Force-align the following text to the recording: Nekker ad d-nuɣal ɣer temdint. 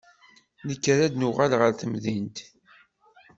Nekker 0.67 0.97
ad 1.05 1.11
d-nuɣal 1.11 1.53
ɣer 1.59 1.71
temdint. 1.79 2.37